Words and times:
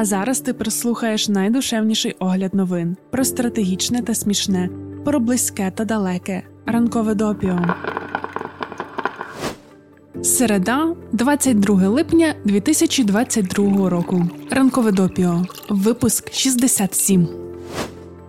А 0.00 0.04
зараз 0.04 0.40
ти 0.40 0.52
прослухаєш 0.52 1.28
найдушевніший 1.28 2.16
огляд 2.18 2.54
новин 2.54 2.96
про 3.10 3.24
стратегічне 3.24 4.02
та 4.02 4.14
смішне, 4.14 4.68
про 5.04 5.20
близьке 5.20 5.72
та 5.74 5.84
далеке. 5.84 6.42
Ранкове 6.66 7.14
допіо. 7.14 7.58
Середа, 10.22 10.94
22 11.12 11.88
липня 11.88 12.34
2022 12.44 13.90
року. 13.90 14.24
Ранкове 14.50 14.92
допіо. 14.92 15.44
Випуск 15.68 16.32
67. 16.32 17.28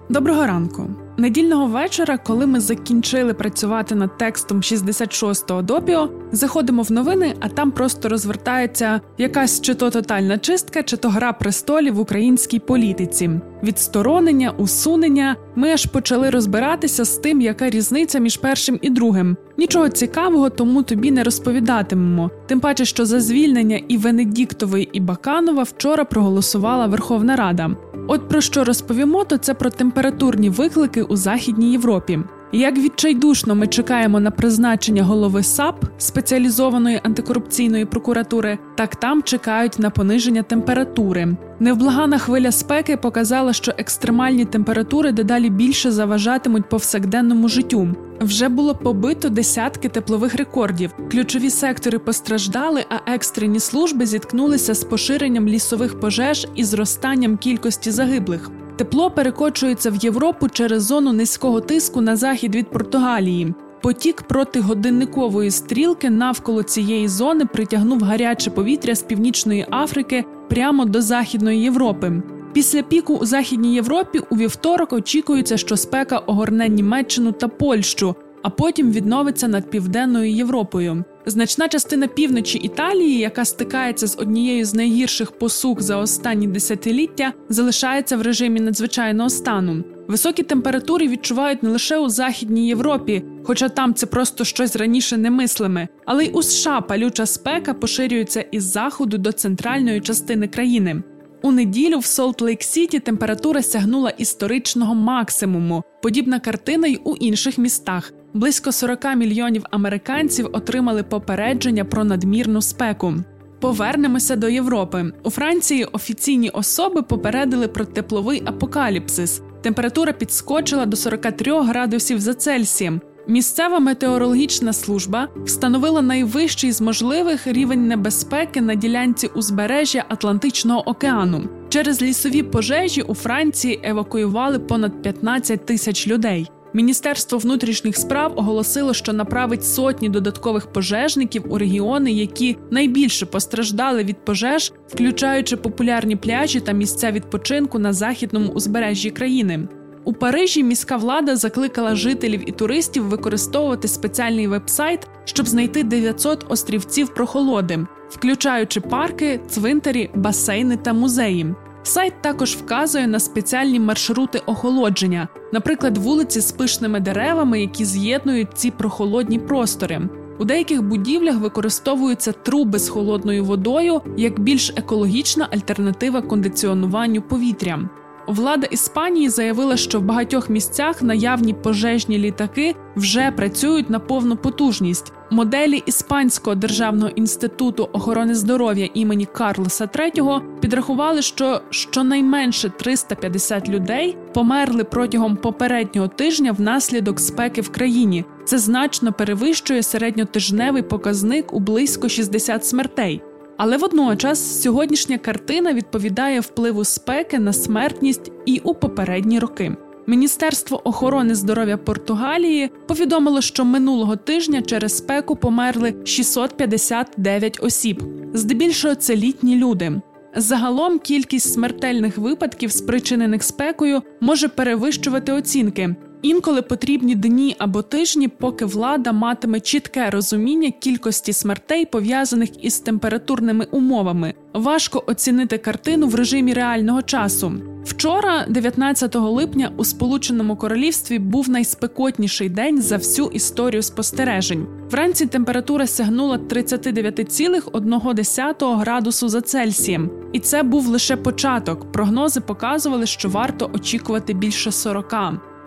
Доброго 0.10 0.48
ранку. 0.48 0.90
Недільного 1.22 1.66
вечора, 1.66 2.18
коли 2.18 2.48
ми 2.48 2.60
закінчили 2.60 3.34
працювати 3.34 3.96
над 3.96 4.18
текстом 4.18 4.62
66-го 4.62 5.62
допіо, 5.62 6.10
заходимо 6.32 6.82
в 6.82 6.92
новини, 6.92 7.36
а 7.40 7.50
там 7.50 7.72
просто 7.72 8.10
розвертається 8.10 9.02
якась 9.18 9.62
чи 9.62 9.74
то 9.74 9.90
тотальна 9.90 10.38
чистка, 10.38 10.84
чи 10.84 10.98
то 10.98 11.10
гра 11.10 11.34
престолів 11.34 11.96
в 11.96 12.00
українській 12.00 12.60
політиці. 12.60 13.30
Відсторонення, 13.64 14.52
усунення. 14.58 15.36
Ми 15.56 15.72
аж 15.72 15.86
почали 15.86 16.30
розбиратися 16.30 17.06
з 17.06 17.18
тим, 17.18 17.42
яка 17.42 17.70
різниця 17.70 18.20
між 18.20 18.38
першим 18.38 18.80
і 18.82 18.90
другим. 18.90 19.38
Нічого 19.58 19.90
цікавого, 19.90 20.50
тому 20.50 20.84
тобі 20.84 21.12
не 21.12 21.24
розповідатимемо. 21.24 22.32
Тим 22.48 22.60
паче, 22.60 22.86
що 22.86 23.06
за 23.06 23.20
звільнення 23.20 23.82
і 23.88 23.98
Венедіктової 23.98 24.90
і 24.94 25.00
Баканова 25.00 25.64
вчора 25.64 26.06
проголосувала 26.06 26.88
Верховна 26.88 27.36
Рада. 27.36 27.76
От 28.14 28.30
про 28.30 28.42
що 28.42 28.64
розповімо, 28.64 29.24
то 29.24 29.38
це 29.38 29.54
про 29.54 29.70
температурні 29.70 30.50
виклики 30.50 31.04
у 31.04 31.16
Західній 31.16 31.72
Європі. 31.72 32.20
Як 32.52 32.78
відчайдушно 32.78 33.56
ми 33.56 33.68
чекаємо 33.68 34.20
на 34.20 34.32
призначення 34.32 35.04
голови 35.04 35.44
САП 35.44 35.86
спеціалізованої 35.98 37.00
антикорупційної 37.04 37.86
прокуратури, 37.86 38.58
так 38.76 38.96
там 38.96 39.24
чекають 39.24 39.80
на 39.80 39.90
пониження 39.90 40.44
температури. 40.44 41.38
Невблагана 41.60 42.18
хвиля 42.18 42.52
спеки 42.52 42.98
показала, 42.98 43.54
що 43.54 43.74
екстремальні 43.78 44.46
температури 44.46 45.12
дедалі 45.12 45.50
більше 45.50 45.92
заважатимуть 45.92 46.70
повсякденному 46.70 47.48
життю. 47.50 47.96
Вже 48.22 48.50
було 48.50 48.76
побито 48.76 49.30
десятки 49.30 49.90
теплових 49.90 50.36
рекордів. 50.36 50.94
Ключові 51.12 51.50
сектори 51.50 52.00
постраждали, 52.00 52.86
а 52.90 53.14
екстрені 53.14 53.60
служби 53.60 54.06
зіткнулися 54.06 54.74
з 54.74 54.84
поширенням 54.84 55.48
лісових 55.48 56.00
пожеж 56.00 56.48
і 56.56 56.64
зростанням 56.64 57.38
кількості 57.38 57.92
загиблих. 57.92 58.52
Тепло 58.76 59.12
перекочується 59.12 59.92
в 59.92 59.96
Європу 59.96 60.50
через 60.50 60.84
зону 60.84 61.14
низького 61.14 61.62
тиску 61.62 62.02
на 62.02 62.16
захід 62.16 62.56
від 62.56 62.72
Португалії. 62.72 63.54
Потік 63.82 64.22
проти 64.22 64.60
годинникової 64.60 65.52
стрілки 65.52 66.10
навколо 66.10 66.64
цієї 66.64 67.08
зони 67.08 67.46
притягнув 67.46 68.02
гаряче 68.02 68.52
повітря 68.52 68.96
з 68.96 69.02
північної 69.02 69.66
Африки 69.72 70.26
прямо 70.50 70.86
до 70.86 71.02
Західної 71.02 71.62
Європи. 71.62 72.22
Після 72.54 72.84
піку 72.84 73.14
у 73.14 73.26
Західній 73.26 73.74
Європі 73.74 74.20
у 74.30 74.36
вівторок 74.36 74.94
очікується, 74.94 75.58
що 75.58 75.78
спека 75.78 76.18
огорне 76.18 76.70
Німеччину 76.70 77.32
та 77.32 77.48
Польщу, 77.48 78.16
а 78.44 78.50
потім 78.50 78.92
відновиться 78.92 79.48
над 79.48 79.70
Південною 79.70 80.32
Європою. 80.32 81.04
Значна 81.26 81.70
частина 81.70 82.08
півночі 82.08 82.58
Італії, 82.58 83.20
яка 83.20 83.46
стикається 83.46 84.08
з 84.08 84.18
однією 84.20 84.66
з 84.66 84.74
найгірших 84.74 85.32
посух 85.32 85.82
за 85.82 85.98
останні 85.98 86.48
десятиліття, 86.48 87.34
залишається 87.50 88.18
в 88.18 88.22
режимі 88.22 88.60
надзвичайного 88.60 89.30
стану. 89.30 89.84
Високі 90.08 90.44
температури 90.44 91.08
відчувають 91.08 91.64
не 91.64 91.70
лише 91.70 91.98
у 91.98 92.10
Західній 92.10 92.68
Європі, 92.68 93.24
хоча 93.44 93.70
там 93.70 93.94
це 93.94 94.06
просто 94.06 94.44
щось 94.44 94.76
раніше 94.76 95.18
немислиме, 95.18 95.88
але 96.06 96.26
й 96.26 96.32
у 96.34 96.44
США 96.44 96.82
палюча 96.82 97.26
спека 97.26 97.74
поширюється 97.74 98.42
із 98.42 98.64
заходу 98.64 99.18
до 99.18 99.32
центральної 99.32 100.02
частини 100.02 100.48
країни. 100.48 101.04
У 101.44 101.52
неділю 101.52 102.00
в 102.00 102.06
Солт 102.06 102.42
Лейк 102.42 102.64
Сіті 102.64 103.00
температура 103.00 103.64
сягнула 103.64 104.10
історичного 104.10 104.96
максимуму. 104.96 105.84
Подібна 106.02 106.40
картина 106.40 106.88
й 106.88 107.02
у 107.04 107.16
інших 107.16 107.58
містах. 107.58 108.14
Близько 108.34 108.72
40 108.72 109.16
мільйонів 109.16 109.64
американців 109.72 110.50
отримали 110.54 111.04
попередження 111.04 111.86
про 111.86 112.04
надмірну 112.04 112.62
спеку. 112.62 113.14
Повернемося 113.60 114.36
до 114.36 114.50
Європи. 114.50 115.12
У 115.24 115.30
Франції 115.30 115.86
офіційні 115.86 116.50
особи 116.50 117.02
попередили 117.02 117.68
про 117.68 117.86
тепловий 117.86 118.44
апокаліпсис. 118.46 119.42
Температура 119.62 120.14
підскочила 120.14 120.86
до 120.86 120.98
43 120.98 121.62
градусів 121.62 122.20
за 122.20 122.34
Цельсієм. 122.34 123.02
Місцева 123.32 123.80
метеорологічна 123.80 124.74
служба 124.74 125.28
встановила 125.46 126.02
найвищий 126.02 126.72
з 126.72 126.82
можливих 126.82 127.48
рівень 127.48 127.88
небезпеки 127.88 128.62
на 128.62 128.76
ділянці 128.76 129.28
узбережжя 129.28 130.06
Атлантичного 130.08 130.90
океану. 130.90 131.44
Через 131.70 132.02
лісові 132.02 132.44
пожежі 132.44 133.02
у 133.02 133.14
Франції 133.14 133.80
евакуювали 133.84 134.60
понад 134.60 135.02
15 135.02 135.66
тисяч 135.66 136.08
людей. 136.08 136.52
Міністерство 136.74 137.38
внутрішніх 137.38 137.98
справ 137.98 138.34
оголосило, 138.36 138.94
що 138.94 139.14
направить 139.14 139.66
сотні 139.66 140.10
додаткових 140.10 140.68
пожежників 140.74 141.54
у 141.54 141.58
регіони, 141.58 142.12
які 142.12 142.58
найбільше 142.72 143.26
постраждали 143.26 144.04
від 144.04 144.26
пожеж, 144.26 144.74
включаючи 144.88 145.58
популярні 145.58 146.16
пляжі 146.16 146.60
та 146.60 146.72
місця 146.72 147.12
відпочинку 147.12 147.80
на 147.80 147.94
західному 147.94 148.48
узбережжі 148.48 149.10
країни. 149.10 149.68
У 150.04 150.14
Парижі 150.14 150.64
міська 150.64 150.98
влада 150.98 151.36
закликала 151.36 151.96
жителів 151.96 152.50
і 152.50 152.52
туристів 152.52 153.04
використовувати 153.04 153.88
спеціальний 153.88 154.48
вебсайт, 154.48 155.08
щоб 155.26 155.48
знайти 155.48 155.84
900 155.84 156.46
острівців 156.50 157.14
прохолоди, 157.14 157.86
включаючи 158.10 158.82
парки, 158.82 159.40
цвинтарі, 159.50 160.10
басейни 160.16 160.78
та 160.78 160.94
музеї. 160.94 161.56
Сайт 161.84 162.14
також 162.22 162.56
вказує 162.56 163.08
на 163.08 163.20
спеціальні 163.20 163.80
маршрути 163.80 164.42
охолодження, 164.46 165.28
наприклад, 165.54 165.98
вулиці 165.98 166.42
з 166.42 166.52
пишними 166.52 167.00
деревами, 167.00 167.62
які 167.62 167.86
з'єднують 167.86 168.50
ці 168.56 168.72
прохолодні 168.72 169.40
простори. 169.40 170.02
У 170.40 170.46
деяких 170.46 170.84
будівлях 170.84 171.38
використовуються 171.38 172.32
труби 172.32 172.80
з 172.80 172.90
холодною 172.90 173.46
водою 173.46 174.02
як 174.18 174.40
більш 174.40 174.74
екологічна 174.76 175.48
альтернатива 175.52 176.22
кондиціонуванню 176.22 177.22
повітря. 177.22 177.90
Влада 178.32 178.68
Іспанії 178.68 179.30
заявила, 179.30 179.78
що 179.78 180.00
в 180.00 180.04
багатьох 180.04 180.50
місцях 180.50 181.02
наявні 181.02 181.54
пожежні 181.54 182.18
літаки 182.18 182.76
вже 182.96 183.32
працюють 183.32 183.90
на 183.90 184.00
повну 184.00 184.36
потужність. 184.36 185.14
Моделі 185.32 185.84
Іспанського 185.86 186.56
державного 186.56 187.10
інституту 187.10 187.90
охорони 187.94 188.36
здоров'я 188.36 188.90
імені 188.94 189.26
Карлоса 189.26 189.86
III 189.86 190.42
підрахували, 190.60 191.22
що 191.22 191.62
щонайменше 191.70 192.70
350 192.70 193.70
людей 193.70 194.18
померли 194.34 194.84
протягом 194.84 195.36
попереднього 195.36 196.08
тижня 196.08 196.52
внаслідок 196.52 197.20
спеки 197.20 197.62
в 197.62 197.70
країні. 197.70 198.26
Це 198.46 198.58
значно 198.58 199.14
перевищує 199.14 199.84
середньотижневий 199.84 200.84
показник 200.84 201.54
у 201.54 201.60
близько 201.60 202.10
60 202.10 202.66
смертей. 202.66 203.22
Але 203.64 203.78
водночас 203.78 204.62
сьогоднішня 204.62 205.18
картина 205.18 205.74
відповідає 205.74 206.40
впливу 206.40 206.84
спеки 206.84 207.40
на 207.40 207.54
смертність 207.54 208.32
і 208.46 208.62
у 208.64 208.74
попередні 208.74 209.40
роки. 209.40 209.76
Міністерство 210.08 210.88
охорони 210.90 211.36
здоров'я 211.36 211.78
Португалії 211.78 212.70
повідомило, 212.88 213.42
що 213.42 213.66
минулого 213.66 214.16
тижня 214.16 214.62
через 214.62 214.98
спеку 214.98 215.36
померли 215.36 215.94
659 216.06 217.60
осіб. 217.64 218.04
Здебільшого 218.34 218.96
це 218.96 219.16
літні 219.16 219.56
люди. 219.56 220.02
Загалом 220.36 221.00
кількість 221.00 221.54
смертельних 221.54 222.18
випадків, 222.18 222.72
спричинених 222.72 223.44
спекою, 223.44 224.02
може 224.22 224.48
перевищувати 224.48 225.32
оцінки. 225.32 225.96
Інколи 226.22 226.62
потрібні 226.62 227.16
дні 227.16 227.56
або 227.60 227.82
тижні, 227.82 228.28
поки 228.28 228.66
влада 228.66 229.12
матиме 229.12 229.60
чітке 229.60 230.10
розуміння 230.10 230.72
кількості 230.72 231.34
смертей, 231.34 231.86
пов'язаних 231.86 232.66
із 232.66 232.80
температурними 232.80 233.68
умовами. 233.72 234.34
Важко 234.54 235.04
оцінити 235.08 235.58
картину 235.58 236.08
в 236.08 236.16
режимі 236.16 236.54
реального 236.54 237.02
часу. 237.02 237.54
Вчора, 237.86 238.46
19 238.50 239.16
липня, 239.16 239.72
у 239.78 239.86
Сполученому 239.86 240.56
Королівстві 240.56 241.20
був 241.20 241.50
найспекотніший 241.50 242.50
день 242.50 242.82
за 242.82 242.98
всю 242.98 243.28
історію 243.28 243.82
спостережень. 243.82 244.68
Вранці 244.92 245.26
температура 245.26 245.88
сягнула 245.88 246.38
39,1 246.38 248.78
градусу 248.78 249.30
за 249.30 249.42
Цельсієм, 249.42 250.10
і 250.34 250.40
це 250.40 250.64
був 250.64 250.88
лише 250.88 251.16
початок. 251.16 251.92
Прогнози 251.92 252.42
показували, 252.42 253.06
що 253.06 253.30
варто 253.30 253.72
очікувати 253.74 254.34
більше 254.34 254.72
40. 254.72 255.16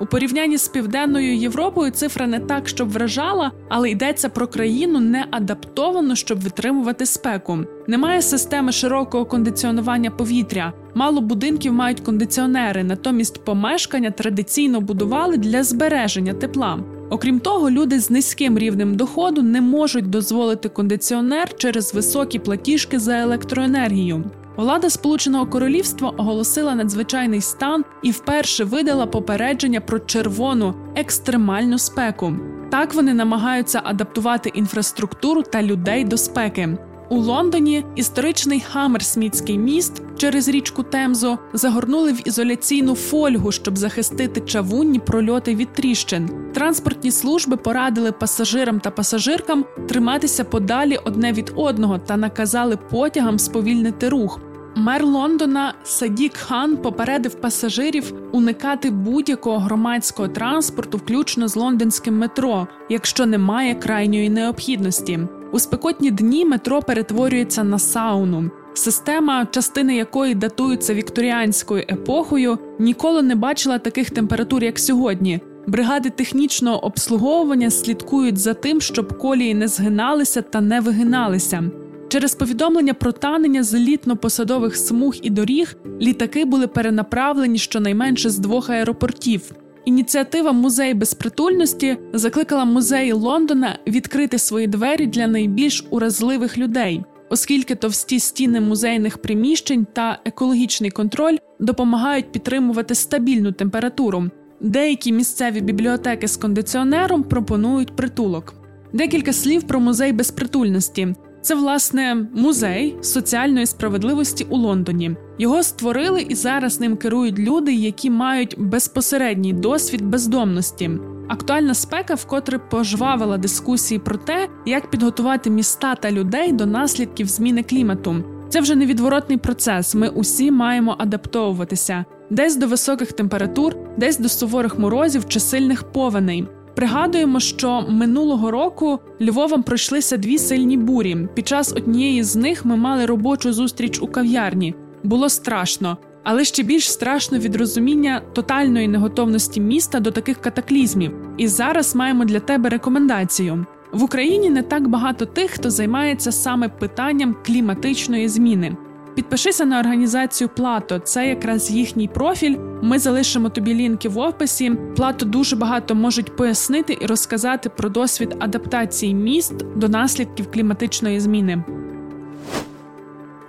У 0.00 0.06
порівнянні 0.06 0.58
з 0.58 0.68
південною 0.68 1.36
Європою 1.36 1.90
цифра 1.90 2.26
не 2.26 2.40
так, 2.40 2.68
щоб 2.68 2.90
вражала, 2.90 3.52
але 3.68 3.90
йдеться 3.90 4.28
про 4.28 4.46
країну 4.46 5.00
не 5.00 5.26
адаптовану, 5.30 6.16
щоб 6.16 6.40
витримувати 6.40 7.06
спеку. 7.06 7.58
Немає 7.86 8.22
системи 8.22 8.72
широкого 8.72 9.24
кондиціонування 9.24 10.10
повітря. 10.10 10.72
Мало 10.94 11.20
будинків 11.20 11.72
мають 11.72 12.00
кондиціонери, 12.00 12.84
натомість 12.84 13.44
помешкання 13.44 14.10
традиційно 14.10 14.80
будували 14.80 15.36
для 15.36 15.62
збереження 15.62 16.32
тепла. 16.32 16.78
Окрім 17.10 17.40
того, 17.40 17.70
люди 17.70 18.00
з 18.00 18.10
низьким 18.10 18.58
рівнем 18.58 18.94
доходу 18.94 19.42
не 19.42 19.60
можуть 19.60 20.10
дозволити 20.10 20.68
кондиціонер 20.68 21.56
через 21.56 21.94
високі 21.94 22.38
платіжки 22.38 22.98
за 22.98 23.18
електроенергію. 23.18 24.24
Влада 24.56 24.90
Сполученого 24.90 25.46
Королівства 25.46 26.08
оголосила 26.08 26.74
надзвичайний 26.74 27.40
стан 27.40 27.84
і 28.02 28.10
вперше 28.10 28.64
видала 28.64 29.06
попередження 29.06 29.80
про 29.80 29.98
червону 29.98 30.74
екстремальну 30.96 31.78
спеку. 31.78 32.32
Так 32.70 32.94
вони 32.94 33.14
намагаються 33.14 33.80
адаптувати 33.84 34.48
інфраструктуру 34.54 35.42
та 35.42 35.62
людей 35.62 36.04
до 36.04 36.16
спеки. 36.16 36.78
У 37.14 37.18
Лондоні 37.18 37.84
історичний 37.96 38.60
Хаммерсмітський 38.60 39.58
міст 39.58 40.02
через 40.18 40.48
річку 40.48 40.82
Темзо 40.82 41.38
загорнули 41.52 42.12
в 42.12 42.28
ізоляційну 42.28 42.94
фольгу, 42.94 43.52
щоб 43.52 43.78
захистити 43.78 44.40
чавунні 44.40 44.98
прольоти 44.98 45.54
від 45.54 45.72
тріщин. 45.72 46.30
Транспортні 46.54 47.10
служби 47.10 47.56
порадили 47.56 48.12
пасажирам 48.12 48.80
та 48.80 48.90
пасажиркам 48.90 49.64
триматися 49.88 50.44
подалі 50.44 50.98
одне 51.04 51.32
від 51.32 51.52
одного 51.56 51.98
та 51.98 52.16
наказали 52.16 52.76
потягам 52.76 53.38
сповільнити 53.38 54.08
рух. 54.08 54.40
Мер 54.76 55.04
Лондона 55.04 55.74
Садік 55.84 56.36
Хан 56.36 56.76
попередив 56.76 57.34
пасажирів 57.34 58.14
уникати 58.32 58.90
будь-якого 58.90 59.58
громадського 59.58 60.28
транспорту, 60.28 60.98
включно 60.98 61.48
з 61.48 61.56
лондонським 61.56 62.18
метро, 62.18 62.68
якщо 62.88 63.26
немає 63.26 63.74
крайньої 63.74 64.30
необхідності. 64.30 65.20
У 65.54 65.58
спекотні 65.58 66.10
дні 66.10 66.44
метро 66.44 66.82
перетворюється 66.82 67.64
на 67.64 67.78
сауну. 67.78 68.50
Система, 68.74 69.46
частини 69.46 69.96
якої 69.96 70.34
датуються 70.34 70.94
вікторіанською 70.94 71.84
епохою, 71.90 72.58
ніколи 72.78 73.22
не 73.22 73.34
бачила 73.34 73.78
таких 73.78 74.10
температур, 74.10 74.64
як 74.64 74.78
сьогодні. 74.78 75.40
Бригади 75.66 76.10
технічного 76.10 76.84
обслуговування 76.84 77.70
слідкують 77.70 78.38
за 78.38 78.54
тим, 78.54 78.80
щоб 78.80 79.18
колії 79.18 79.54
не 79.54 79.68
згиналися 79.68 80.42
та 80.42 80.60
не 80.60 80.80
вигиналися. 80.80 81.62
Через 82.08 82.34
повідомлення 82.34 82.94
про 82.94 83.12
танення 83.12 83.62
злітно-посадових 83.62 84.74
смуг 84.74 85.14
і 85.22 85.30
доріг 85.30 85.76
літаки 86.00 86.44
були 86.44 86.66
перенаправлені 86.66 87.58
щонайменше 87.58 88.30
з 88.30 88.38
двох 88.38 88.70
аеропортів. 88.70 89.52
Ініціатива 89.84 90.52
Музей 90.52 90.94
безпритульності 90.94 91.96
закликала 92.12 92.64
музеї 92.64 93.12
Лондона 93.12 93.78
відкрити 93.86 94.38
свої 94.38 94.66
двері 94.66 95.06
для 95.06 95.26
найбільш 95.26 95.84
уразливих 95.90 96.58
людей, 96.58 97.02
оскільки 97.30 97.74
товсті 97.74 98.20
стіни 98.20 98.60
музейних 98.60 99.18
приміщень 99.18 99.86
та 99.92 100.18
екологічний 100.24 100.90
контроль 100.90 101.36
допомагають 101.60 102.32
підтримувати 102.32 102.94
стабільну 102.94 103.52
температуру. 103.52 104.24
Деякі 104.60 105.12
місцеві 105.12 105.60
бібліотеки 105.60 106.28
з 106.28 106.36
кондиціонером 106.36 107.22
пропонують 107.22 107.96
притулок. 107.96 108.54
Декілька 108.92 109.32
слів 109.32 109.62
про 109.62 109.80
музей 109.80 110.12
безпритульності. 110.12 111.14
Це 111.42 111.54
власне 111.54 112.26
музей 112.34 112.96
соціальної 113.02 113.66
справедливості 113.66 114.46
у 114.50 114.56
Лондоні. 114.56 115.16
Його 115.38 115.62
створили 115.62 116.22
і 116.22 116.34
зараз 116.34 116.80
ним 116.80 116.96
керують 116.96 117.38
люди, 117.38 117.72
які 117.74 118.10
мають 118.10 118.54
безпосередній 118.58 119.52
досвід 119.52 120.02
бездомності. 120.02 120.90
Актуальна 121.28 121.74
спека 121.74 122.14
вкотре 122.14 122.58
пожвавила 122.58 123.38
дискусії 123.38 123.98
про 123.98 124.16
те, 124.16 124.48
як 124.66 124.90
підготувати 124.90 125.50
міста 125.50 125.94
та 125.94 126.10
людей 126.10 126.52
до 126.52 126.66
наслідків 126.66 127.26
зміни 127.26 127.62
клімату. 127.62 128.24
Це 128.48 128.60
вже 128.60 128.74
невідворотний 128.74 129.38
процес. 129.38 129.94
Ми 129.94 130.08
усі 130.08 130.50
маємо 130.50 130.96
адаптовуватися 130.98 132.04
десь 132.30 132.56
до 132.56 132.66
високих 132.66 133.12
температур, 133.12 133.76
десь 133.96 134.18
до 134.18 134.28
суворих 134.28 134.78
морозів 134.78 135.28
чи 135.28 135.40
сильних 135.40 135.82
повеней. 135.82 136.46
Пригадуємо, 136.74 137.40
що 137.40 137.86
минулого 137.88 138.50
року 138.50 138.98
Львовом 139.22 139.62
пройшлися 139.62 140.16
дві 140.16 140.38
сильні 140.38 140.76
бурі. 140.76 141.28
Під 141.34 141.48
час 141.48 141.72
однієї 141.72 142.22
з 142.22 142.36
них 142.36 142.64
ми 142.64 142.76
мали 142.76 143.06
робочу 143.06 143.52
зустріч 143.52 144.02
у 144.02 144.06
кав'ярні. 144.06 144.74
Було 145.04 145.28
страшно, 145.28 145.96
але 146.22 146.44
ще 146.44 146.62
більш 146.62 146.92
страшно 146.92 147.38
від 147.38 147.56
розуміння 147.56 148.22
тотальної 148.32 148.88
неготовності 148.88 149.60
міста 149.60 150.00
до 150.00 150.10
таких 150.10 150.40
катаклізмів. 150.40 151.12
І 151.36 151.48
зараз 151.48 151.94
маємо 151.94 152.24
для 152.24 152.40
тебе 152.40 152.68
рекомендацію. 152.68 153.66
В 153.92 154.02
Україні 154.02 154.50
не 154.50 154.62
так 154.62 154.88
багато 154.88 155.26
тих, 155.26 155.50
хто 155.50 155.70
займається 155.70 156.32
саме 156.32 156.68
питанням 156.68 157.36
кліматичної 157.46 158.28
зміни. 158.28 158.76
Підпишися 159.14 159.64
на 159.64 159.80
організацію 159.80 160.50
Плато, 160.56 160.98
це 160.98 161.28
якраз 161.28 161.70
їхній 161.70 162.08
профіль. 162.08 162.56
Ми 162.82 162.98
залишимо 162.98 163.48
тобі 163.48 163.74
лінки 163.74 164.08
в 164.08 164.18
описі. 164.18 164.72
Плато 164.96 165.26
дуже 165.26 165.56
багато 165.56 165.94
можуть 165.94 166.36
пояснити 166.36 166.98
і 167.00 167.06
розказати 167.06 167.68
про 167.68 167.88
досвід 167.88 168.36
адаптації 168.38 169.14
міст 169.14 169.54
до 169.76 169.88
наслідків 169.88 170.50
кліматичної 170.50 171.20
зміни. 171.20 171.64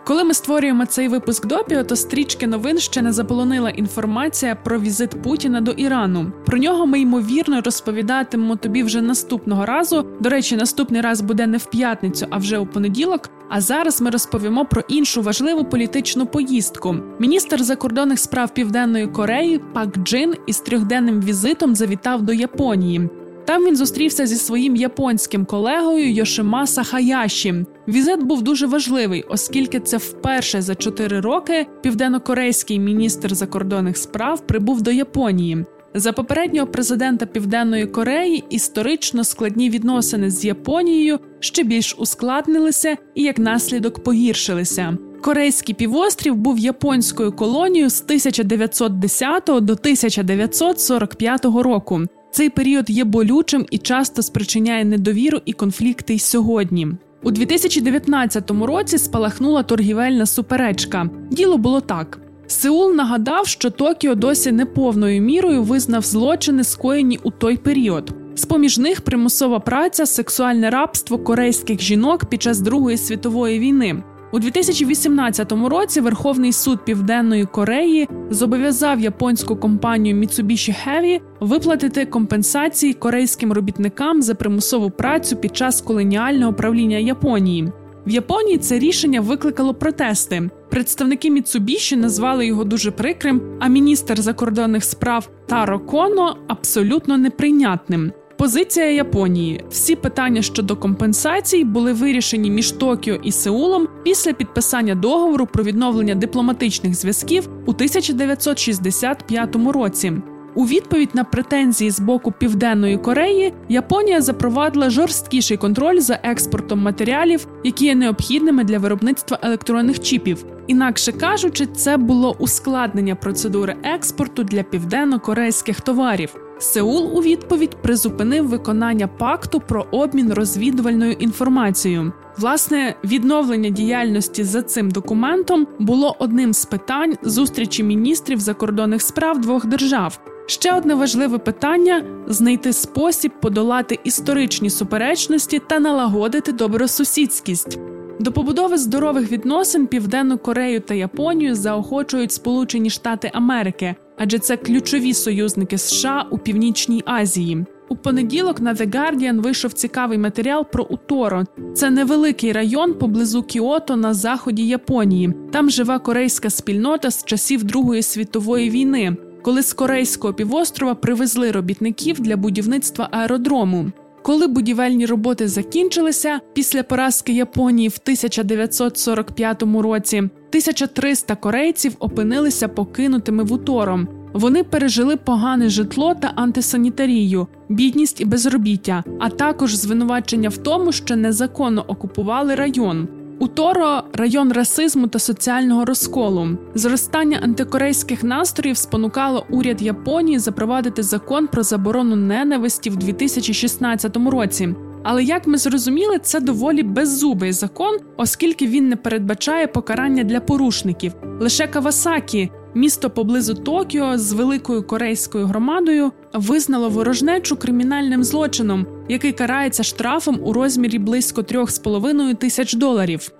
Коли 0.06 0.24
ми 0.24 0.34
створюємо 0.34 0.86
цей 0.86 1.07
випуск 1.07 1.46
допіо, 1.46 1.84
то 1.84 1.96
стрічки 1.96 2.48
новин 2.48 2.80
ще 2.80 3.02
не 3.02 3.13
заполонила 3.13 3.69
інформація 3.69 4.56
про 4.56 4.80
візит 4.80 5.24
Путіна 5.24 5.62
до 5.62 5.72
Ірану. 5.72 6.31
Про 6.46 6.57
нього 6.57 6.86
ми 6.86 7.00
ймовірно 7.00 7.62
розповідатимемо 7.62 8.56
тобі 8.56 8.84
вже 8.84 9.02
наступного 9.02 9.66
разу. 9.66 10.06
До 10.19 10.30
речі, 10.30 10.56
наступний 10.56 11.02
раз 11.02 11.22
буде 11.22 11.48
не 11.48 11.57
в 11.57 11.66
п'ятницю, 11.66 12.28
а 12.30 12.38
вже 12.38 12.57
у 12.57 12.66
понеділок. 12.66 13.30
А 13.50 13.62
зараз 13.62 14.02
ми 14.02 14.10
розповімо 14.10 14.66
про 14.66 14.81
іншу 14.88 15.22
важливу 15.22 15.66
політичну 15.66 16.25
поїздку. 16.25 16.96
Міністр 17.19 17.63
закордонних 17.63 18.19
справ 18.19 18.54
Південної 18.54 19.07
Кореї 19.07 19.62
Пак 19.74 19.98
Джин 19.98 20.34
із 20.48 20.60
трьохденним 20.60 21.22
візитом 21.22 21.75
завітав 21.75 22.22
до 22.22 22.34
Японії. 22.34 23.10
Там 23.45 23.65
він 23.65 23.75
зустрівся 23.75 24.25
зі 24.25 24.36
своїм 24.36 24.75
японським 24.75 25.45
колегою 25.45 26.13
Йошимаса 26.13 26.83
Хаяші. 26.83 27.65
Візит 27.88 28.24
був 28.24 28.42
дуже 28.42 28.68
важливий, 28.68 29.24
оскільки 29.30 29.80
це 29.80 29.97
вперше 29.97 30.62
за 30.62 30.75
чотири 30.75 31.19
роки 31.19 31.68
південнокорейський 31.81 32.80
міністр 32.80 33.36
закордонних 33.36 33.97
справ 33.97 34.47
прибув 34.47 34.81
до 34.81 34.92
Японії. 34.92 35.65
За 35.94 36.13
попереднього 36.13 36.68
президента 36.68 37.25
Південної 37.25 37.86
Кореї 37.86 38.44
історично 38.50 39.24
складні 39.24 39.69
відносини 39.69 40.31
з 40.31 40.45
Японією 40.45 41.19
ще 41.39 41.63
більш 41.63 41.95
ускладнилися 42.00 42.97
і 43.15 43.24
як 43.24 43.38
наслідок 43.38 44.03
погіршилися. 44.03 44.97
Корейський 45.21 45.75
півострів 45.75 46.36
був 46.36 46.59
японською 46.59 47.31
колонією 47.31 47.89
з 47.89 48.01
1910 48.01 49.44
до 49.45 49.53
1945 49.53 51.45
року. 51.45 52.01
Цей 52.36 52.50
період 52.50 52.90
є 52.90 53.04
болючим 53.04 53.66
і 53.72 53.78
часто 53.78 54.22
спричиняє 54.22 54.86
недовіру 54.86 55.42
і 55.46 55.54
конфлікти 55.54 56.14
й 56.14 56.20
сьогодні. 56.20 56.88
У 57.24 57.32
2019 57.32 58.52
році 58.52 58.98
спалахнула 58.98 59.64
торгівельна 59.64 60.26
суперечка. 60.26 61.09
Діло 61.31 61.57
було 61.57 61.81
так. 61.81 62.19
Сеул 62.48 62.94
нагадав, 62.94 63.48
що 63.48 63.69
Токіо 63.69 64.16
досі 64.16 64.52
не 64.52 64.66
повною 64.66 65.21
мірою 65.21 65.64
визнав 65.64 66.02
злочини, 66.02 66.64
скоєні 66.64 67.19
у 67.24 67.31
той 67.31 67.57
період. 67.57 68.12
З 68.36 68.45
поміж 68.45 68.78
них 68.78 69.02
примусова 69.02 69.59
праця, 69.59 70.06
сексуальне 70.06 70.69
рабство 70.69 71.18
корейських 71.18 71.81
жінок 71.81 72.26
під 72.26 72.42
час 72.42 72.59
Другої 72.59 72.98
світової 72.98 73.59
війни. 73.59 74.04
У 74.32 74.40
2018 74.40 75.52
році 75.52 76.02
Верховний 76.02 76.52
суд 76.54 76.86
Південної 76.86 77.46
Кореї 77.46 78.08
зобов'язав 78.30 79.00
японську 79.00 79.56
компанію 79.56 80.16
Mitsubishi 80.16 80.76
Heavy 80.88 81.22
виплатити 81.40 82.06
компенсації 82.06 82.94
корейським 82.94 83.54
робітникам 83.54 84.22
за 84.22 84.36
примусову 84.36 84.90
працю 84.90 85.36
під 85.36 85.58
час 85.58 85.82
колоніального 85.82 86.54
правління 86.54 86.98
Японії. 86.98 87.72
В 88.08 88.10
Японії 88.10 88.58
це 88.58 88.80
рішення 88.80 89.22
викликало 89.22 89.74
протести. 89.74 90.50
Представники 90.70 91.30
Міцубіші 91.32 91.96
назвали 91.96 92.46
його 92.46 92.64
дуже 92.64 92.92
прикрим, 92.92 93.42
а 93.60 93.68
міністр 93.68 94.22
закордонних 94.22 94.84
справ 94.84 95.30
Таро 95.48 95.80
Коно 95.80 96.38
абсолютно 96.48 97.18
неприйнятним. 97.18 98.12
Позиція 98.37 98.92
Японії: 98.92 99.63
всі 99.69 99.95
питання 99.95 100.42
щодо 100.42 100.75
компенсацій 100.75 101.63
були 101.63 101.94
вирішені 101.94 102.51
між 102.51 102.71
Токіо 102.71 103.15
і 103.15 103.31
Сеулом 103.31 103.87
після 104.04 104.33
підписання 104.33 104.95
договору 104.95 105.45
про 105.45 105.63
відновлення 105.63 106.15
дипломатичних 106.15 106.95
зв'язків 106.95 107.49
у 107.65 107.71
1965 107.71 109.56
році. 109.56 110.13
У 110.56 110.65
відповідь 110.65 111.09
на 111.13 111.23
претензії 111.23 111.92
з 111.92 111.99
боку 111.99 112.31
Південної 112.31 112.97
Кореї 112.97 113.54
Японія 113.69 114.21
запровадила 114.21 114.89
жорсткіший 114.89 115.57
контроль 115.57 115.99
за 115.99 116.19
експортом 116.23 116.80
матеріалів, 116.80 117.47
які 117.63 117.85
є 117.85 117.95
необхідними 117.95 118.63
для 118.63 118.80
виробництва 118.80 119.39
електронних 119.42 119.99
чіпів. 119.99 120.45
Інакше 120.68 121.11
кажучи, 121.11 121.65
це 121.65 121.97
було 121.97 122.35
ускладнення 122.39 123.15
процедури 123.15 123.75
експорту 123.83 124.44
для 124.44 124.63
південно-корейських 124.63 125.81
товарів. 125.81 126.44
Сеул 126.59 127.18
у 127.18 127.21
відповідь 127.21 127.76
призупинив 127.81 128.47
виконання 128.47 129.07
пакту 129.07 129.59
про 129.59 129.85
обмін 129.92 130.33
розвідувальною 130.33 131.12
інформацією. 131.12 132.14
Власне, 132.38 132.95
відновлення 133.04 133.69
діяльності 133.69 134.44
за 134.44 134.62
цим 134.62 134.92
документом 134.92 135.68
було 135.80 136.16
одним 136.19 136.54
з 136.54 136.66
питань 136.66 137.18
зустрічі 137.24 137.83
міністрів 137.83 138.40
закордонних 138.40 139.02
справ 139.02 139.42
двох 139.42 139.66
держав. 139.66 140.19
Ще 140.47 140.74
одне 140.74 140.95
важливе 140.95 141.38
питання 141.38 142.04
знайти 142.28 142.74
спосіб 142.74 143.31
подолати 143.42 144.00
історичні 144.04 144.69
суперечності 144.69 145.62
та 145.69 145.80
налагодити 145.80 146.52
добросусідськість. 146.52 147.80
До 148.19 148.31
побудови 148.31 148.78
здорових 148.78 149.31
відносин 149.31 149.88
Південну 149.88 150.38
Корею 150.38 150.80
та 150.80 150.94
Японію 150.94 151.56
заохочують 151.56 152.31
Сполучені 152.31 152.90
Штати 152.90 153.31
Америки, 153.33 153.95
адже 154.18 154.40
це 154.40 154.57
ключові 154.57 155.14
союзники 155.14 155.78
США 155.78 156.26
у 156.31 156.38
Північній 156.38 157.04
Азії. 157.06 157.66
У 157.90 157.95
понеділок 157.95 158.62
на 158.62 158.74
The 158.74 158.90
Guardian 158.90 159.42
вийшов 159.42 159.74
цікавий 159.74 160.18
матеріал 160.18 160.66
про 160.72 160.84
Уторо. 160.84 161.44
Це 161.76 161.90
невеликий 161.90 162.52
район 162.52 162.94
поблизу 162.94 163.44
Кіото 163.44 163.95
на 163.95 164.14
заході 164.14 164.68
Японії. 164.68 165.34
Там 165.52 165.69
живе 165.69 166.00
корейська 166.00 166.50
спільнота 166.50 167.12
з 167.12 167.26
часів 167.26 167.64
Другої 167.64 168.02
світової 168.02 168.69
війни, 168.69 169.18
коли 169.42 169.64
з 169.64 169.74
корейського 169.74 170.34
півострова 170.34 170.95
привезли 170.95 171.52
робітників 171.52 172.19
для 172.19 172.38
будівництва 172.38 173.10
аеродрому. 173.12 173.92
Коли 174.26 174.48
будівельні 174.48 175.06
роботи 175.06 175.48
закінчилися 175.48 176.40
після 176.54 176.84
поразки 176.84 177.34
Японії 177.34 177.90
в 177.90 178.00
1945 178.04 179.64
році, 179.64 180.18
1300 180.18 181.36
корейців 181.36 181.96
опинилися 182.00 182.68
покинутими 182.68 183.44
в 183.44 183.54
утором. 183.54 184.08
Вони 184.34 184.64
пережили 184.64 185.18
погане 185.18 185.70
житло 185.70 186.16
та 186.16 186.32
антисанітарію, 186.36 187.48
бідність 187.70 188.22
і 188.22 188.26
безробіття, 188.26 189.04
а 189.20 189.30
також 189.30 189.76
звинувачення 189.76 190.50
в 190.50 190.58
тому, 190.58 190.92
що 190.92 191.16
незаконно 191.16 191.86
окупували 191.88 192.56
район. 192.56 193.08
У 193.39 193.47
Торо 193.47 194.04
район 194.13 194.51
расизму 194.51 195.07
та 195.07 195.19
соціального 195.19 195.85
розколу. 195.85 196.47
Зростання 196.75 197.39
антикорейських 197.44 198.23
настроїв 198.23 198.77
спонукало 198.77 199.45
уряд 199.49 199.81
Японії 199.81 200.39
запровадити 200.39 201.04
закон 201.04 201.47
про 201.47 201.63
заборону 201.63 202.15
ненависті 202.15 202.89
в 202.89 202.95
2016 202.95 204.18
році. 204.18 204.75
Але 205.04 205.23
як 205.23 205.47
ми 205.47 205.57
зрозуміли, 205.57 206.19
це 206.19 206.39
доволі 206.39 206.83
беззубий 206.83 207.51
закон, 207.51 207.97
оскільки 208.18 208.68
він 208.68 208.89
не 208.89 208.95
передбачає 208.95 209.68
покарання 209.68 210.23
для 210.23 210.39
порушників. 210.39 211.13
Лише 211.39 211.68
Кавасакі, 211.68 212.51
місто 212.75 213.09
поблизу 213.09 213.54
Токіо 213.54 214.18
з 214.18 214.33
великою 214.33 214.83
корейською 214.83 215.45
громадою, 215.45 216.11
визнало 216.33 216.89
ворожнечу 216.89 217.56
кримінальним 217.56 218.23
злочином, 218.23 218.87
який 219.09 219.31
карається 219.31 219.83
штрафом 219.83 220.40
у 220.44 220.54
розмірі 220.54 221.00
близько 221.00 221.42
3,5 221.42 222.35
тисяч 222.35 222.74
доларів. 222.74 223.31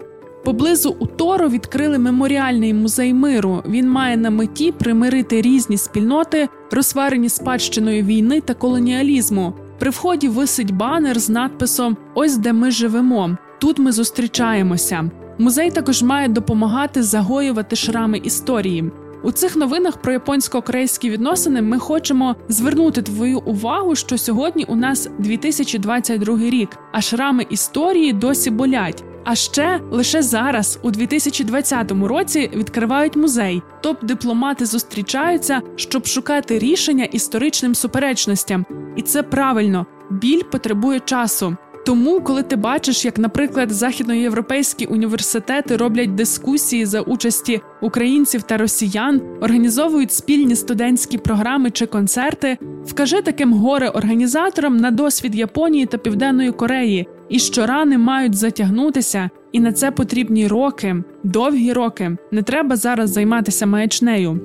Поблизу 0.46 0.96
у 1.00 1.06
Торо 1.06 1.50
відкрили 1.50 1.98
меморіальний 1.98 2.74
музей 2.74 3.14
миру. 3.14 3.64
Він 3.68 3.90
має 3.90 4.18
на 4.18 4.30
меті 4.30 4.72
примирити 4.72 5.42
різні 5.42 5.78
спільноти, 5.78 6.50
розсварені 6.72 7.30
спадщиною 7.30 8.04
війни 8.04 8.42
та 8.42 8.54
колоніалізму. 8.54 9.54
При 9.80 9.90
вході 9.90 10.28
висить 10.28 10.72
банер 10.72 11.20
з 11.20 11.30
надписом 11.30 11.98
Ось 12.16 12.38
де 12.38 12.54
ми 12.54 12.72
живемо. 12.72 13.38
Тут 13.60 13.80
ми 13.80 13.92
зустрічаємося. 13.92 15.10
Музей 15.38 15.72
також 15.72 16.04
має 16.04 16.28
допомагати 16.28 17.04
загоювати 17.04 17.76
шрами 17.76 18.18
історії. 18.18 18.92
У 19.26 19.32
цих 19.32 19.56
новинах 19.56 19.98
про 19.98 20.14
японсько-корейські 20.14 21.10
відносини 21.10 21.62
ми 21.62 21.80
хочемо 21.80 22.36
звернути 22.50 23.02
твою 23.02 23.40
увагу, 23.40 23.96
що 23.96 24.18
сьогодні 24.18 24.66
у 24.68 24.76
нас 24.76 25.10
2022 25.20 26.38
рік, 26.38 26.70
а 26.92 27.02
шрами 27.02 27.46
історії 27.50 28.14
досі 28.14 28.50
болять. 28.50 29.04
А 29.24 29.36
ще 29.36 29.82
лише 29.92 30.22
зараз, 30.22 30.80
у 30.82 30.92
2020 30.92 31.92
році, 31.92 32.52
відкривають 32.56 33.16
музей. 33.16 33.62
Топ-дипломати 33.84 34.66
зустрічаються, 34.66 35.62
щоб 35.76 36.06
шукати 36.06 36.60
рішення 36.60 37.04
історичним 37.04 37.76
суперечностям, 37.76 38.66
і 38.96 39.02
це 39.02 39.24
правильно. 39.24 39.86
Біль 40.12 40.44
потребує 40.44 41.00
часу. 41.00 41.58
Тому, 41.86 42.22
коли 42.22 42.44
ти 42.44 42.56
бачиш, 42.56 43.06
як, 43.06 43.18
наприклад, 43.18 43.72
західноєвропейські 43.72 44.86
університети 44.86 45.78
роблять 45.78 46.16
дискусії 46.16 46.86
за 46.86 47.02
участі 47.02 47.62
українців 47.82 48.44
та 48.44 48.58
росіян, 48.58 49.22
організовують 49.42 50.12
спільні 50.12 50.56
студентські 50.56 51.18
програми 51.18 51.72
чи 51.72 51.86
концерти, 51.86 52.58
вкажи 52.86 53.22
таким 53.22 53.54
горе 53.54 53.90
організаторам 53.90 54.78
на 54.78 54.92
досвід 54.92 55.36
Японії 55.36 55.86
та 55.86 55.98
Південної 55.98 56.52
Кореї, 56.52 57.08
і 57.30 57.40
що 57.40 57.66
рани 57.66 57.98
мають 57.98 58.36
затягнутися, 58.36 59.30
і 59.52 59.60
на 59.60 59.72
це 59.72 59.92
потрібні 59.92 60.48
роки, 60.48 60.96
довгі 61.24 61.74
роки. 61.74 62.18
Не 62.32 62.42
треба 62.44 62.76
зараз 62.76 63.10
займатися 63.10 63.66
маячнею. 63.66 64.40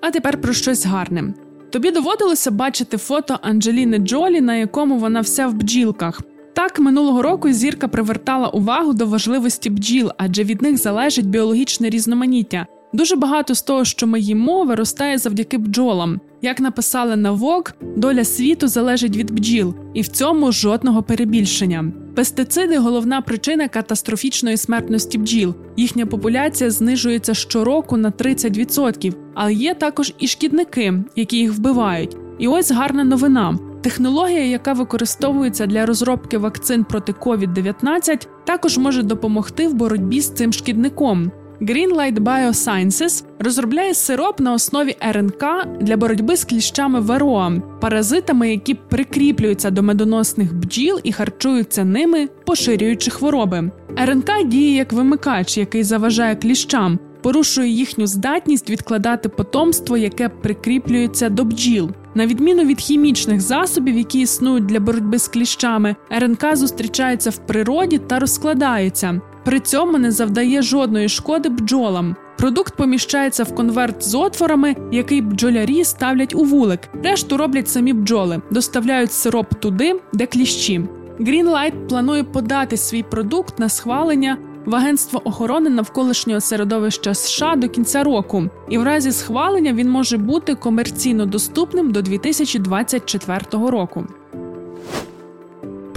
А 0.00 0.10
тепер 0.10 0.40
про 0.40 0.52
щось 0.52 0.86
гарне. 0.86 1.34
Тобі 1.72 1.90
доводилося 1.90 2.50
бачити 2.50 2.96
фото 2.96 3.38
Анджеліни 3.42 3.98
Джолі, 3.98 4.40
на 4.40 4.56
якому 4.56 4.98
вона 4.98 5.20
вся 5.20 5.46
в 5.46 5.54
бджілках. 5.54 6.20
Так, 6.52 6.78
минулого 6.78 7.22
року 7.22 7.52
зірка 7.52 7.88
привертала 7.88 8.48
увагу 8.48 8.92
до 8.92 9.06
важливості 9.06 9.70
бджіл, 9.70 10.10
адже 10.16 10.44
від 10.44 10.62
них 10.62 10.78
залежить 10.78 11.28
біологічне 11.28 11.90
різноманіття. 11.90 12.66
Дуже 12.92 13.16
багато 13.16 13.54
з 13.54 13.62
того, 13.62 13.84
що 13.84 14.06
ми 14.06 14.20
їмо, 14.20 14.64
виростає 14.64 15.18
завдяки 15.18 15.58
бджолам. 15.58 16.20
Як 16.42 16.60
написали 16.60 17.16
на 17.16 17.32
ВОК, 17.32 17.74
доля 17.96 18.24
світу 18.24 18.68
залежить 18.68 19.16
від 19.16 19.30
бджіл, 19.30 19.74
і 19.94 20.02
в 20.02 20.08
цьому 20.08 20.52
жодного 20.52 21.02
перебільшення. 21.02 21.92
Пестициди 22.14 22.78
головна 22.78 23.20
причина 23.20 23.68
катастрофічної 23.68 24.56
смертності 24.56 25.18
бджіл. 25.18 25.54
Їхня 25.76 26.06
популяція 26.06 26.70
знижується 26.70 27.34
щороку 27.34 27.96
на 27.96 28.10
30%, 28.10 29.14
але 29.34 29.54
є 29.54 29.74
також 29.74 30.14
і 30.18 30.28
шкідники, 30.28 30.94
які 31.16 31.36
їх 31.36 31.52
вбивають. 31.52 32.16
І 32.38 32.48
ось 32.48 32.70
гарна 32.70 33.04
новина. 33.04 33.58
Технологія, 33.82 34.44
яка 34.44 34.72
використовується 34.72 35.66
для 35.66 35.86
розробки 35.86 36.38
вакцин 36.38 36.84
проти 36.84 37.12
COVID-19, 37.12 38.28
також 38.44 38.78
може 38.78 39.02
допомогти 39.02 39.68
в 39.68 39.74
боротьбі 39.74 40.20
з 40.20 40.30
цим 40.30 40.52
шкідником. 40.52 41.32
Greenlight 41.62 42.18
Biosciences 42.18 43.24
розробляє 43.38 43.94
сироп 43.94 44.40
на 44.40 44.52
основі 44.52 44.96
РНК 45.12 45.44
для 45.80 45.96
боротьби 45.96 46.36
з 46.36 46.44
кліщами 46.44 47.00
Вароа, 47.00 47.52
паразитами, 47.80 48.50
які 48.50 48.74
прикріплюються 48.74 49.70
до 49.70 49.82
медоносних 49.82 50.54
бджіл 50.54 51.00
і 51.02 51.12
харчуються 51.12 51.84
ними, 51.84 52.28
поширюючи 52.46 53.10
хвороби. 53.10 53.70
РНК 53.98 54.30
діє 54.46 54.76
як 54.76 54.92
вимикач, 54.92 55.58
який 55.58 55.82
заважає 55.82 56.36
кліщам, 56.36 56.98
порушує 57.22 57.68
їхню 57.68 58.06
здатність 58.06 58.70
відкладати 58.70 59.28
потомство, 59.28 59.96
яке 59.96 60.28
прикріплюється 60.28 61.28
до 61.28 61.44
бджіл. 61.44 61.90
На 62.14 62.26
відміну 62.26 62.64
від 62.64 62.80
хімічних 62.80 63.40
засобів, 63.40 63.96
які 63.96 64.20
існують 64.20 64.66
для 64.66 64.80
боротьби 64.80 65.18
з 65.18 65.28
кліщами, 65.28 65.96
РНК 66.12 66.56
зустрічається 66.56 67.30
в 67.30 67.36
природі 67.36 67.98
та 67.98 68.18
розкладається. 68.18 69.20
При 69.44 69.60
цьому 69.60 69.98
не 69.98 70.10
завдає 70.10 70.62
жодної 70.62 71.08
шкоди 71.08 71.48
бджолам. 71.48 72.16
Продукт 72.38 72.76
поміщається 72.76 73.44
в 73.44 73.54
конверт 73.54 74.02
з 74.02 74.14
отворами, 74.14 74.76
який 74.92 75.22
бджолярі 75.22 75.84
ставлять 75.84 76.34
у 76.34 76.44
вулик. 76.44 76.80
Решту 77.04 77.36
роблять 77.36 77.68
самі 77.68 77.92
бджоли, 77.92 78.42
доставляють 78.50 79.12
сироп 79.12 79.54
туди, 79.60 80.00
де 80.12 80.26
кліщі. 80.26 80.80
Greenlight 81.20 81.86
планує 81.88 82.24
подати 82.24 82.76
свій 82.76 83.02
продукт 83.02 83.58
на 83.58 83.68
схвалення 83.68 84.38
в 84.64 84.74
Агентство 84.74 85.22
охорони 85.24 85.70
навколишнього 85.70 86.40
середовища 86.40 87.14
США 87.14 87.56
до 87.56 87.68
кінця 87.68 88.04
року, 88.04 88.44
і 88.68 88.78
в 88.78 88.82
разі 88.82 89.12
схвалення 89.12 89.72
він 89.72 89.90
може 89.90 90.18
бути 90.18 90.54
комерційно 90.54 91.26
доступним 91.26 91.92
до 91.92 92.02
2024 92.02 93.40
року. 93.52 94.06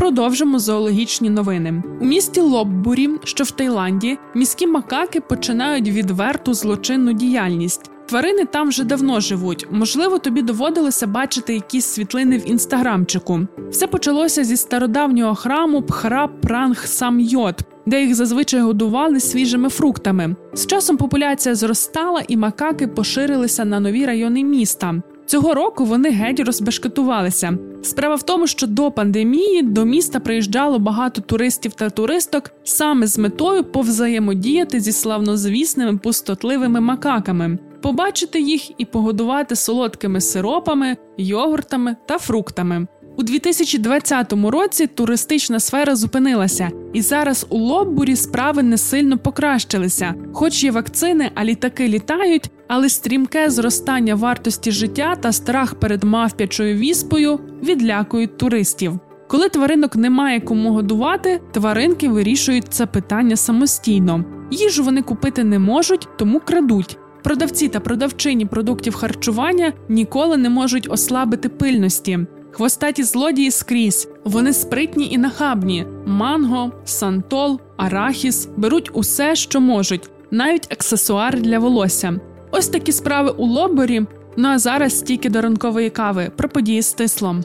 Продовжимо 0.06 0.60
зоологічні 0.60 1.30
новини 1.30 1.84
у 2.02 2.06
місті 2.06 2.42
Лоббурі, 2.42 3.10
що 3.24 3.44
в 3.44 3.52
Таїланді, 3.52 4.18
міські 4.36 4.68
макаки 4.68 5.22
починають 5.22 5.90
відверту 5.90 6.54
злочинну 6.54 7.14
діяльність. 7.14 7.92
Тварини 8.06 8.46
там 8.46 8.70
вже 8.70 8.84
давно 8.84 9.20
живуть. 9.20 9.68
Можливо, 9.72 10.20
тобі 10.20 10.42
доводилося 10.42 11.08
бачити 11.08 11.54
якісь 11.54 11.86
світлини 11.86 12.38
в 12.38 12.50
інстаграмчику. 12.50 13.40
Все 13.70 13.88
почалося 13.88 14.44
зі 14.44 14.58
стародавнього 14.58 15.36
храму 15.36 15.82
Пхара 15.82 16.28
Пранг 16.28 16.86
Самйот, 16.86 17.62
де 17.86 18.04
їх 18.04 18.16
зазвичай 18.16 18.62
годували 18.62 19.20
свіжими 19.20 19.70
фруктами. 19.70 20.36
З 20.54 20.68
часом 20.68 20.98
популяція 20.98 21.56
зростала, 21.56 22.22
і 22.28 22.38
макаки 22.38 22.88
поширилися 22.88 23.66
на 23.66 23.80
нові 23.80 24.06
райони 24.06 24.44
міста. 24.44 25.02
Цього 25.26 25.54
року 25.54 25.86
вони 25.86 26.10
геть 26.10 26.40
розбешкетувалися. 26.40 27.58
Справа 27.84 28.16
в 28.16 28.24
тому, 28.24 28.48
що 28.48 28.68
до 28.68 28.92
пандемії 28.92 29.62
до 29.62 29.86
міста 29.86 30.20
приїжджало 30.20 30.80
багато 30.80 31.22
туристів 31.22 31.74
та 31.74 31.90
туристок 31.90 32.52
саме 32.64 33.08
з 33.08 33.18
метою 33.18 33.64
повзаємодіяти 33.64 34.80
зі 34.80 34.92
славнозвісними 34.92 35.98
пустотливими 35.98 36.80
макаками, 36.80 37.58
побачити 37.82 38.42
їх 38.42 38.72
і 38.82 38.86
погодувати 38.86 39.56
солодкими 39.56 40.22
сиропами, 40.22 40.98
йогуртами 41.18 41.96
та 42.06 42.18
фруктами. 42.18 42.88
У 43.18 43.24
2020 43.24 44.34
році 44.34 44.88
туристична 44.88 45.60
сфера 45.60 45.96
зупинилася, 45.96 46.70
і 46.94 47.02
зараз 47.02 47.46
у 47.50 47.58
Лоббурі 47.58 48.16
справи 48.16 48.64
не 48.64 48.78
сильно 48.78 49.18
покращилися. 49.18 50.14
Хоч 50.34 50.64
є 50.64 50.72
вакцини, 50.72 51.32
а 51.36 51.44
літаки 51.44 51.88
літають, 51.88 52.52
але 52.68 52.90
стрімке 52.90 53.50
зростання 53.50 54.16
вартості 54.16 54.72
життя 54.72 55.16
та 55.16 55.32
страх 55.32 55.76
перед 55.76 56.04
мавпячою 56.04 56.76
віспою 56.76 57.40
відлякують 57.64 58.38
туристів. 58.38 59.00
Коли 59.28 59.50
тваринок 59.50 59.96
немає 59.96 60.40
кому 60.40 60.72
годувати, 60.74 61.42
тваринки 61.52 62.10
вирішують 62.10 62.66
це 62.70 62.86
питання 62.86 63.36
самостійно. 63.36 64.26
Їжу 64.52 64.84
вони 64.84 65.02
купити 65.02 65.44
не 65.44 65.60
можуть, 65.60 66.08
тому 66.18 66.40
крадуть. 66.40 66.98
Продавці 67.24 67.68
та 67.68 67.80
продавчині 67.80 68.46
продуктів 68.46 68.96
харчування 68.96 69.74
ніколи 69.90 70.38
не 70.38 70.50
можуть 70.50 70.92
ослабити 70.92 71.50
пильності. 71.50 72.20
Хвостаті 72.56 73.04
злодії 73.04 73.52
скрізь. 73.52 74.08
Вони 74.24 74.54
спритні 74.54 75.12
і 75.12 75.18
нахабні: 75.18 75.86
манго, 76.06 76.72
сантол, 76.86 77.60
арахіс 77.78 78.48
беруть 78.58 78.90
усе, 78.94 79.36
що 79.36 79.62
можуть, 79.62 80.10
навіть 80.32 80.72
аксесуари 80.72 81.40
для 81.40 81.60
волосся. 81.60 82.20
Ось 82.52 82.68
такі 82.68 82.92
справи 82.92 83.30
у 83.38 83.46
лоборі. 83.46 84.06
Ну 84.38 84.48
а 84.48 84.60
зараз 84.60 85.02
тільки 85.02 85.30
до 85.30 85.42
ранкової 85.42 85.90
кави 85.90 86.32
про 86.36 86.50
події 86.50 86.82
стислом. 86.82 87.44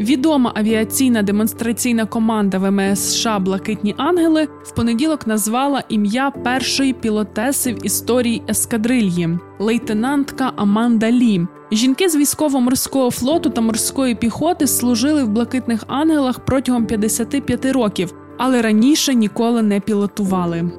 Відома 0.00 0.52
авіаційна 0.54 1.22
демонстраційна 1.22 2.06
команда 2.06 2.58
ВМС 2.58 3.00
США 3.00 3.38
Блакитні 3.38 3.94
Ангели 3.98 4.48
в 4.62 4.74
понеділок 4.74 5.26
назвала 5.26 5.82
ім'я 5.88 6.30
першої 6.30 6.92
пілотеси 6.92 7.72
в 7.72 7.86
історії 7.86 8.42
ескадрильї 8.48 9.38
лейтенантка 9.58 10.52
Аманда 10.56 11.10
Лі. 11.10 11.46
Жінки 11.72 12.08
з 12.08 12.16
військово-морського 12.16 13.10
флоту 13.10 13.50
та 13.50 13.60
морської 13.60 14.14
піхоти 14.14 14.66
служили 14.66 15.24
в 15.24 15.28
блакитних 15.28 15.84
ангелах 15.86 16.44
протягом 16.44 16.86
55 16.86 17.64
років, 17.64 18.14
але 18.38 18.62
раніше 18.62 19.14
ніколи 19.14 19.62
не 19.62 19.80
пілотували. 19.80 20.70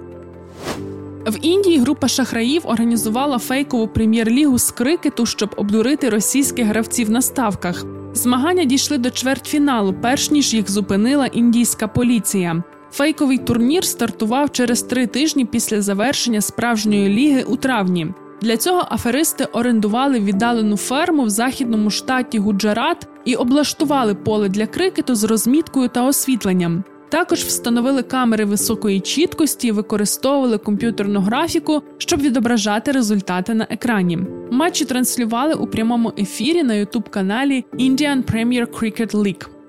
В 1.28 1.38
Індії 1.42 1.80
група 1.80 2.08
шахраїв 2.08 2.62
організувала 2.66 3.38
фейкову 3.38 3.88
прем'єр-лігу 3.88 4.60
з 4.60 4.72
крикету, 4.72 5.26
щоб 5.26 5.54
обдурити 5.58 6.10
російських 6.10 6.68
гравців 6.68 7.10
на 7.10 7.22
ставках. 7.22 7.86
Змагання 8.14 8.64
дійшли 8.64 8.98
до 8.98 9.12
чвертьфіналу, 9.12 9.94
перш 10.02 10.32
ніж 10.32 10.54
їх 10.54 10.72
зупинила 10.72 11.26
індійська 11.26 11.88
поліція. 11.88 12.64
Фейковий 12.92 13.38
турнір 13.38 13.86
стартував 13.86 14.52
через 14.52 14.84
три 14.84 15.08
тижні 15.08 15.46
після 15.46 15.82
завершення 15.82 16.42
справжньої 16.42 17.10
ліги 17.10 17.44
у 17.44 17.56
травні. 17.56 18.08
Для 18.42 18.58
цього 18.58 18.88
аферисти 18.90 19.46
орендували 19.46 20.20
віддалену 20.20 20.78
ферму 20.78 21.24
в 21.24 21.30
західному 21.30 21.90
штаті 21.90 22.40
Гуджарат 22.40 23.08
і 23.26 23.36
облаштували 23.36 24.16
поле 24.16 24.50
для 24.50 24.68
крикету 24.68 25.16
з 25.16 25.24
розміткою 25.24 25.90
та 25.90 26.04
освітленням. 26.04 26.84
Також 27.12 27.40
встановили 27.40 28.04
камери 28.04 28.46
високої 28.46 29.00
чіткості, 29.00 29.68
і 29.68 29.72
використовували 29.72 30.58
комп'ютерну 30.58 31.20
графіку, 31.20 31.84
щоб 31.98 32.22
відображати 32.22 32.92
результати 32.92 33.54
на 33.54 33.68
екрані. 33.70 34.20
Матчі 34.52 34.86
транслювали 34.86 35.54
у 35.54 35.68
прямому 35.68 36.14
ефірі 36.18 36.64
на 36.64 36.74
ютуб 36.74 37.10
каналі 37.10 37.66
Indian 37.74 38.24
Premier 38.24 38.66
Cricket 38.66 39.12
League. 39.12 39.61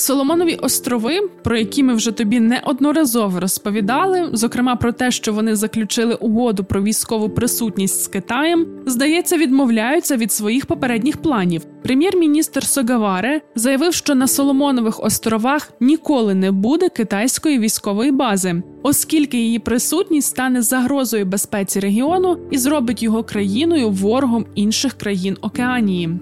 Соломонові 0.00 0.54
острови, 0.54 1.20
про 1.42 1.56
які 1.56 1.82
ми 1.82 1.94
вже 1.94 2.12
тобі 2.12 2.40
неодноразово 2.40 3.40
розповідали, 3.40 4.28
зокрема 4.32 4.76
про 4.76 4.92
те, 4.92 5.10
що 5.10 5.32
вони 5.32 5.56
заключили 5.56 6.14
угоду 6.14 6.64
про 6.64 6.82
військову 6.82 7.28
присутність 7.28 8.02
з 8.02 8.08
Китаєм, 8.08 8.66
здається, 8.86 9.36
відмовляються 9.36 10.16
від 10.16 10.32
своїх 10.32 10.66
попередніх 10.66 11.16
планів. 11.16 11.62
Прем'єр-міністр 11.82 12.64
Согаваре 12.64 13.40
заявив, 13.54 13.94
що 13.94 14.14
на 14.14 14.26
Соломонових 14.26 15.04
островах 15.04 15.72
ніколи 15.80 16.34
не 16.34 16.52
буде 16.52 16.88
китайської 16.88 17.58
військової 17.58 18.12
бази, 18.12 18.62
оскільки 18.82 19.38
її 19.38 19.58
присутність 19.58 20.28
стане 20.28 20.62
загрозою 20.62 21.26
безпеці 21.26 21.80
регіону 21.80 22.38
і 22.50 22.58
зробить 22.58 23.02
його 23.02 23.24
країною 23.24 23.90
ворогом 23.90 24.46
інших 24.54 24.92
країн 24.92 25.36
Океанії. 25.40 26.20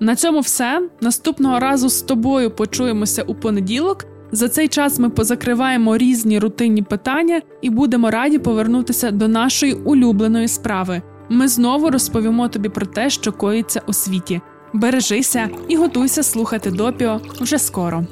На 0.00 0.16
цьому 0.16 0.40
все. 0.40 0.88
Наступного 1.00 1.58
разу 1.58 1.88
з 1.88 2.02
тобою 2.02 2.50
почуємося 2.50 3.22
у 3.22 3.34
понеділок. 3.34 4.04
За 4.32 4.48
цей 4.48 4.68
час 4.68 4.98
ми 4.98 5.10
позакриваємо 5.10 5.96
різні 5.96 6.38
рутинні 6.38 6.82
питання 6.82 7.42
і 7.62 7.70
будемо 7.70 8.10
раді 8.10 8.38
повернутися 8.38 9.10
до 9.10 9.28
нашої 9.28 9.72
улюбленої 9.72 10.48
справи. 10.48 11.02
Ми 11.28 11.48
знову 11.48 11.90
розповімо 11.90 12.48
тобі 12.48 12.68
про 12.68 12.86
те, 12.86 13.10
що 13.10 13.32
коїться 13.32 13.82
у 13.86 13.92
світі. 13.92 14.40
Бережися 14.72 15.48
і 15.68 15.76
готуйся 15.76 16.22
слухати 16.22 16.70
допіо 16.70 17.20
вже 17.40 17.58
скоро. 17.58 18.04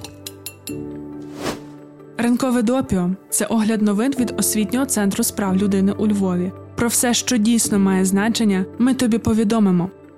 Ринкове 2.18 2.62
допіо 2.62 3.10
це 3.30 3.46
огляд 3.46 3.82
новин 3.82 4.14
від 4.18 4.34
освітнього 4.38 4.86
центру 4.86 5.24
справ 5.24 5.56
людини 5.56 5.92
у 5.92 6.06
Львові. 6.06 6.52
Про 6.76 6.88
все, 6.88 7.14
що 7.14 7.36
дійсно 7.36 7.78
має 7.78 8.04
значення, 8.04 8.64
ми 8.78 8.94
тобі 8.94 9.18
повідомимо. 9.18 9.90